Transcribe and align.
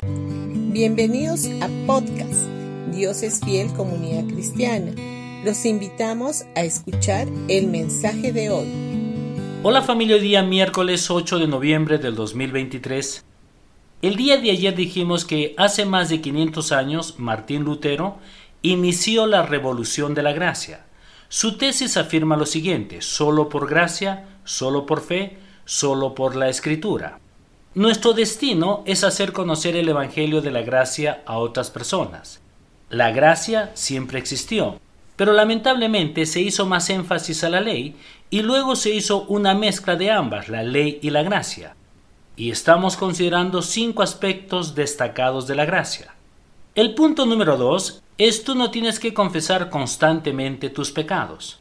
Bienvenidos 0.00 1.48
a 1.60 1.68
podcast 1.84 2.46
Dios 2.92 3.24
es 3.24 3.40
fiel 3.40 3.72
comunidad 3.72 4.32
cristiana. 4.32 4.92
Los 5.44 5.66
invitamos 5.66 6.44
a 6.54 6.60
escuchar 6.60 7.26
el 7.48 7.66
mensaje 7.66 8.32
de 8.32 8.48
hoy. 8.48 8.68
Hola 9.64 9.82
familia, 9.82 10.14
hoy 10.14 10.22
día 10.22 10.44
miércoles 10.44 11.10
8 11.10 11.40
de 11.40 11.48
noviembre 11.48 11.98
del 11.98 12.14
2023. 12.14 13.24
El 14.02 14.14
día 14.14 14.36
de 14.36 14.52
ayer 14.52 14.76
dijimos 14.76 15.24
que 15.24 15.56
hace 15.58 15.84
más 15.84 16.10
de 16.10 16.20
500 16.20 16.70
años 16.70 17.18
Martín 17.18 17.64
Lutero 17.64 18.18
inició 18.62 19.26
la 19.26 19.42
revolución 19.42 20.14
de 20.14 20.22
la 20.22 20.32
gracia. 20.32 20.86
Su 21.28 21.58
tesis 21.58 21.96
afirma 21.96 22.36
lo 22.36 22.46
siguiente, 22.46 23.02
solo 23.02 23.48
por 23.48 23.68
gracia, 23.68 24.28
solo 24.44 24.86
por 24.86 25.00
fe, 25.00 25.38
solo 25.64 26.14
por 26.14 26.36
la 26.36 26.48
escritura. 26.48 27.18
Nuestro 27.74 28.14
destino 28.14 28.82
es 28.86 29.04
hacer 29.04 29.32
conocer 29.32 29.76
el 29.76 29.88
Evangelio 29.88 30.40
de 30.40 30.50
la 30.50 30.62
gracia 30.62 31.22
a 31.26 31.36
otras 31.36 31.70
personas. 31.70 32.40
La 32.88 33.10
gracia 33.10 33.70
siempre 33.74 34.18
existió, 34.18 34.80
pero 35.16 35.32
lamentablemente 35.34 36.24
se 36.24 36.40
hizo 36.40 36.64
más 36.64 36.88
énfasis 36.88 37.44
a 37.44 37.50
la 37.50 37.60
ley 37.60 37.94
y 38.30 38.40
luego 38.40 38.74
se 38.74 38.94
hizo 38.94 39.24
una 39.24 39.54
mezcla 39.54 39.96
de 39.96 40.10
ambas, 40.10 40.48
la 40.48 40.62
ley 40.62 40.98
y 41.02 41.10
la 41.10 41.22
gracia. 41.22 41.76
Y 42.36 42.50
estamos 42.50 42.96
considerando 42.96 43.60
cinco 43.60 44.02
aspectos 44.02 44.74
destacados 44.74 45.46
de 45.46 45.54
la 45.54 45.66
gracia. 45.66 46.14
El 46.74 46.94
punto 46.94 47.26
número 47.26 47.58
dos 47.58 48.02
es 48.16 48.44
tú 48.44 48.54
no 48.54 48.70
tienes 48.70 48.98
que 48.98 49.12
confesar 49.12 49.68
constantemente 49.68 50.70
tus 50.70 50.90
pecados. 50.90 51.60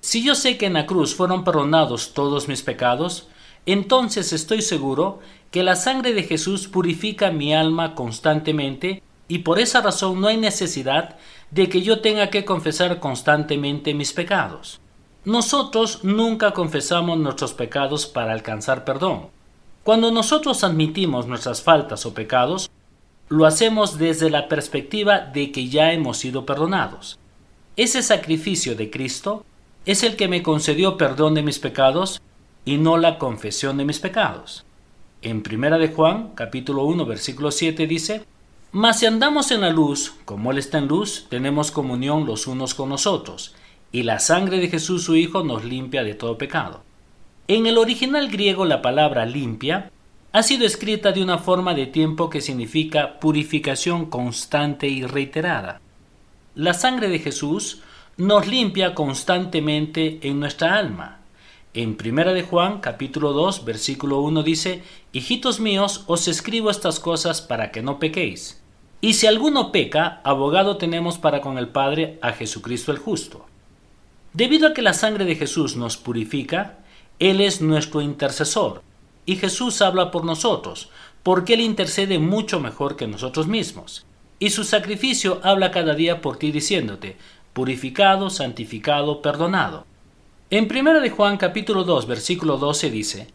Si 0.00 0.22
yo 0.22 0.36
sé 0.36 0.56
que 0.56 0.66
en 0.66 0.74
la 0.74 0.86
cruz 0.86 1.16
fueron 1.16 1.42
perdonados 1.42 2.14
todos 2.14 2.46
mis 2.46 2.62
pecados, 2.62 3.26
entonces 3.66 4.32
estoy 4.32 4.62
seguro 4.62 5.20
que 5.50 5.62
la 5.62 5.76
sangre 5.76 6.12
de 6.12 6.22
Jesús 6.22 6.68
purifica 6.68 7.30
mi 7.30 7.54
alma 7.54 7.94
constantemente 7.94 9.02
y 9.28 9.38
por 9.38 9.60
esa 9.60 9.80
razón 9.80 10.20
no 10.20 10.28
hay 10.28 10.36
necesidad 10.36 11.16
de 11.50 11.68
que 11.68 11.82
yo 11.82 12.00
tenga 12.00 12.30
que 12.30 12.44
confesar 12.44 13.00
constantemente 13.00 13.94
mis 13.94 14.12
pecados. 14.12 14.80
Nosotros 15.24 16.04
nunca 16.04 16.52
confesamos 16.52 17.18
nuestros 17.18 17.52
pecados 17.52 18.06
para 18.06 18.32
alcanzar 18.32 18.84
perdón. 18.84 19.28
Cuando 19.84 20.10
nosotros 20.10 20.64
admitimos 20.64 21.26
nuestras 21.26 21.62
faltas 21.62 22.04
o 22.06 22.14
pecados, 22.14 22.70
lo 23.28 23.44
hacemos 23.44 23.98
desde 23.98 24.30
la 24.30 24.48
perspectiva 24.48 25.20
de 25.20 25.52
que 25.52 25.68
ya 25.68 25.92
hemos 25.92 26.18
sido 26.18 26.46
perdonados. 26.46 27.18
Ese 27.76 28.02
sacrificio 28.02 28.74
de 28.74 28.90
Cristo 28.90 29.44
es 29.84 30.02
el 30.02 30.16
que 30.16 30.28
me 30.28 30.42
concedió 30.42 30.96
perdón 30.96 31.34
de 31.34 31.42
mis 31.42 31.58
pecados 31.58 32.20
y 32.68 32.76
no 32.76 32.98
la 32.98 33.16
confesión 33.16 33.78
de 33.78 33.86
mis 33.86 33.98
pecados. 33.98 34.66
En 35.22 35.42
Primera 35.42 35.78
de 35.78 35.88
Juan, 35.88 36.32
capítulo 36.34 36.84
1, 36.84 37.06
versículo 37.06 37.50
7 37.50 37.86
dice, 37.86 38.26
mas 38.72 38.98
si 38.98 39.06
andamos 39.06 39.50
en 39.52 39.62
la 39.62 39.70
luz, 39.70 40.12
como 40.26 40.52
Él 40.52 40.58
está 40.58 40.76
en 40.76 40.86
luz, 40.86 41.28
tenemos 41.30 41.70
comunión 41.70 42.26
los 42.26 42.46
unos 42.46 42.74
con 42.74 42.90
nosotros, 42.90 43.54
y 43.90 44.02
la 44.02 44.18
sangre 44.18 44.58
de 44.58 44.68
Jesús 44.68 45.04
su 45.04 45.16
Hijo 45.16 45.44
nos 45.44 45.64
limpia 45.64 46.04
de 46.04 46.12
todo 46.12 46.36
pecado. 46.36 46.82
En 47.46 47.66
el 47.66 47.78
original 47.78 48.28
griego 48.28 48.66
la 48.66 48.82
palabra 48.82 49.24
limpia 49.24 49.90
ha 50.32 50.42
sido 50.42 50.66
escrita 50.66 51.12
de 51.12 51.22
una 51.22 51.38
forma 51.38 51.72
de 51.72 51.86
tiempo 51.86 52.28
que 52.28 52.42
significa 52.42 53.18
purificación 53.18 54.10
constante 54.10 54.88
y 54.88 55.06
reiterada. 55.06 55.80
La 56.54 56.74
sangre 56.74 57.08
de 57.08 57.20
Jesús 57.20 57.80
nos 58.18 58.46
limpia 58.46 58.94
constantemente 58.94 60.18
en 60.20 60.38
nuestra 60.38 60.76
alma. 60.76 61.17
En 61.80 61.96
Primera 61.96 62.32
de 62.32 62.42
Juan, 62.42 62.80
capítulo 62.80 63.32
2, 63.32 63.64
versículo 63.64 64.18
1 64.22 64.42
dice, 64.42 64.82
Hijitos 65.12 65.60
míos, 65.60 66.02
os 66.08 66.26
escribo 66.26 66.70
estas 66.70 66.98
cosas 66.98 67.40
para 67.40 67.70
que 67.70 67.82
no 67.82 68.00
pequéis. 68.00 68.60
Y 69.00 69.14
si 69.14 69.28
alguno 69.28 69.70
peca, 69.70 70.20
abogado 70.24 70.76
tenemos 70.76 71.18
para 71.18 71.40
con 71.40 71.56
el 71.56 71.68
Padre 71.68 72.18
a 72.20 72.32
Jesucristo 72.32 72.90
el 72.90 72.98
justo. 72.98 73.46
Debido 74.32 74.66
a 74.66 74.74
que 74.74 74.82
la 74.82 74.92
sangre 74.92 75.24
de 75.24 75.36
Jesús 75.36 75.76
nos 75.76 75.96
purifica, 75.96 76.80
Él 77.20 77.40
es 77.40 77.62
nuestro 77.62 78.00
intercesor, 78.00 78.82
y 79.24 79.36
Jesús 79.36 79.80
habla 79.80 80.10
por 80.10 80.24
nosotros, 80.24 80.90
porque 81.22 81.54
Él 81.54 81.60
intercede 81.60 82.18
mucho 82.18 82.58
mejor 82.58 82.96
que 82.96 83.06
nosotros 83.06 83.46
mismos. 83.46 84.04
Y 84.40 84.50
su 84.50 84.64
sacrificio 84.64 85.40
habla 85.44 85.70
cada 85.70 85.94
día 85.94 86.22
por 86.22 86.38
ti 86.38 86.50
diciéndote, 86.50 87.16
purificado, 87.52 88.30
santificado, 88.30 89.22
perdonado. 89.22 89.86
En 90.50 90.66
1 90.74 91.02
de 91.02 91.10
Juan 91.10 91.36
capítulo 91.36 91.84
2 91.84 92.06
versículo 92.06 92.56
12 92.56 92.90
dice, 92.90 93.28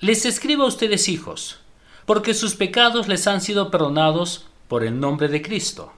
Les 0.00 0.26
escribo 0.26 0.64
a 0.64 0.66
ustedes 0.66 1.08
hijos, 1.08 1.60
porque 2.04 2.34
sus 2.34 2.56
pecados 2.56 3.08
les 3.08 3.26
han 3.26 3.40
sido 3.40 3.70
perdonados 3.70 4.48
por 4.68 4.84
el 4.84 5.00
nombre 5.00 5.28
de 5.28 5.40
Cristo. 5.40 5.92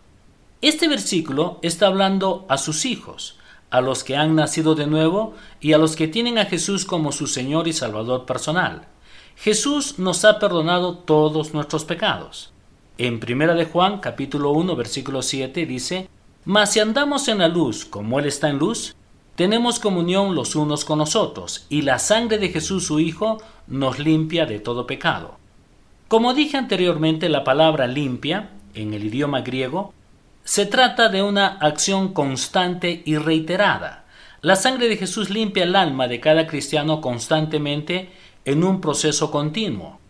Este 0.60 0.86
versículo 0.86 1.58
está 1.62 1.88
hablando 1.88 2.47
a 2.48 2.56
sus 2.56 2.84
hijos, 2.84 3.36
a 3.70 3.81
los 3.81 4.04
que 4.04 4.16
han 4.16 4.36
nacido 4.36 4.76
de 4.76 4.86
nuevo 4.86 5.34
y 5.60 5.72
a 5.72 5.78
los 5.78 5.97
que 5.97 6.06
tienen 6.06 6.38
a 6.38 6.44
Jesús 6.44 6.84
como 6.84 7.10
su 7.10 7.26
Señor 7.26 7.66
y 7.66 7.72
Salvador 7.72 8.25
personal. 8.25 8.87
Jesús 9.34 9.98
nos 9.98 10.25
ha 10.25 10.38
perdonado 10.38 10.98
todos 10.98 11.52
nuestros 11.52 11.84
pecados. 11.84 12.52
En 12.97 13.14
1 13.14 13.56
de 13.56 13.64
Juan 13.64 13.98
capítulo 13.98 14.52
1 14.52 14.76
versículo 14.76 15.22
7 15.22 15.66
dice, 15.66 16.08
Mas 16.44 16.75
si 16.75 16.78
andamos 16.78 17.26
en 17.26 17.38
la 17.38 17.48
luz 17.48 17.84
como 17.84 18.20
Él 18.20 18.26
está 18.26 18.48
en 18.48 18.58
luz, 18.58 18.94
tenemos 19.41 19.81
comunión 19.81 20.34
los 20.34 20.55
unos 20.55 20.84
con 20.84 20.99
nosotros, 20.99 21.65
y 21.71 21.81
la 21.81 21.99
sangre 21.99 22.37
de 22.37 22.51
Jesús 22.51 22.84
su 22.84 23.01
Hijo 23.01 23.41
nos 23.69 23.99
limpia 23.99 24.45
de 24.45 24.59
todo 24.59 24.87
pecado. 24.87 25.39
Como 26.09 26.34
dije 26.34 26.59
anteriormente, 26.59 27.31
la 27.31 27.43
palabra 27.43 27.87
limpia, 27.87 28.50
en 28.75 28.93
el 28.93 29.06
idioma 29.06 29.41
griego, 29.41 29.95
se 30.45 30.67
trata 30.67 31.09
de 31.09 31.23
una 31.23 31.47
acción 31.47 32.12
constante 32.12 33.03
y 33.06 33.17
reiterada. 33.17 34.05
La 34.43 34.56
sangre 34.56 34.91
de 34.91 34.99
Jesús 34.99 35.31
limpia 35.31 35.65
el 35.65 35.75
alma 35.75 36.06
de 36.06 36.21
cada 36.21 36.47
cristiano 36.47 37.00
constantemente 37.00 38.11
en 38.45 38.62
un 38.62 38.83
proceso 38.83 39.31
continuo. 39.31 40.00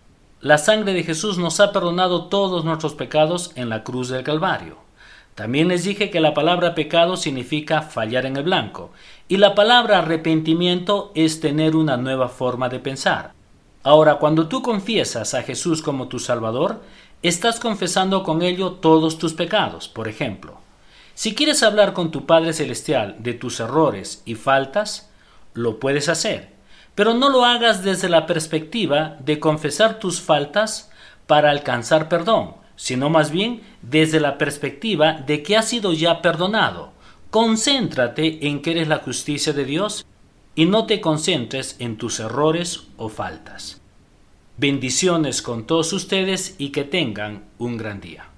La 0.41 0.59
sangre 0.59 0.93
de 0.93 1.05
Jesús 1.05 1.39
nos 1.39 1.61
ha 1.61 1.71
perdonado 1.71 2.25
todos 2.25 2.65
nuestros 2.65 2.95
pecados 2.95 3.53
en 3.55 3.69
la 3.69 3.85
cruz 3.85 4.09
del 4.09 4.25
Calvario. 4.25 4.90
También 5.35 5.69
les 5.69 5.85
dije 5.85 6.11
que 6.11 6.21
la 6.21 6.35
palabra 6.35 6.75
pecado 6.75 7.17
significa 7.17 7.83
fallar 7.83 8.27
en 8.27 8.37
el 8.37 8.43
blanco 8.43 8.91
y 9.29 9.37
la 9.37 9.55
palabra 9.55 9.99
arrepentimiento 9.99 11.13
es 11.15 11.41
tener 11.41 11.77
una 11.77 11.97
nueva 11.97 12.29
forma 12.29 12.69
de 12.69 12.81
pensar. 12.81 13.33
Ahora, 13.83 14.17
cuando 14.17 14.49
tú 14.49 14.61
confiesas 14.61 15.33
a 15.33 15.43
Jesús 15.43 15.81
como 15.81 16.09
tu 16.09 16.19
Salvador, 16.19 16.83
estás 17.23 17.61
confesando 17.61 18.23
con 18.23 18.43
ello 18.43 18.73
todos 18.73 19.19
tus 19.19 19.33
pecados. 19.33 19.89
Por 19.89 20.09
ejemplo, 20.09 20.59
si 21.15 21.35
quieres 21.35 21.63
hablar 21.63 21.93
con 21.93 22.11
tu 22.11 22.27
Padre 22.27 22.53
Celestial 22.53 23.17
de 23.19 23.35
tus 23.35 23.61
errores 23.61 24.23
y 24.27 24.35
faltas, 24.35 25.11
lo 25.55 25.79
puedes 25.81 26.09
hacer, 26.09 26.51
pero 26.95 27.15
no 27.15 27.29
lo 27.29 27.45
hagas 27.45 27.83
desde 27.83 28.09
la 28.09 28.27
perspectiva 28.27 29.17
de 29.21 29.39
confesar 29.39 29.99
tus 29.99 30.21
faltas 30.21 30.91
para 31.27 31.51
alcanzar 31.51 32.09
perdón, 32.09 32.55
sino 32.81 33.11
más 33.11 33.31
bien 33.31 33.61
desde 33.83 34.21
la 34.21 34.39
perspectiva 34.39 35.13
de 35.13 35.43
que 35.43 35.55
has 35.55 35.69
sido 35.69 35.93
ya 35.93 36.23
perdonado. 36.23 36.95
Concéntrate 37.29 38.49
en 38.49 38.63
que 38.63 38.71
eres 38.71 38.89
la 38.89 39.01
justicia 39.01 39.53
de 39.53 39.67
Dios 39.67 40.07
y 40.55 40.65
no 40.65 40.87
te 40.87 40.99
concentres 40.99 41.77
en 41.79 41.99
tus 41.99 42.21
errores 42.21 42.85
o 42.97 43.11
faltas. 43.11 43.83
Bendiciones 44.57 45.43
con 45.43 45.67
todos 45.67 45.93
ustedes 45.93 46.55
y 46.57 46.71
que 46.71 46.85
tengan 46.85 47.45
un 47.59 47.77
gran 47.77 48.01
día. 48.01 48.30